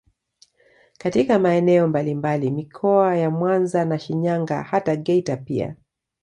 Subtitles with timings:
[0.97, 5.75] Katika maeneo mbalimbali mikoa ya Mwanza na Shinyanga hata Geita pia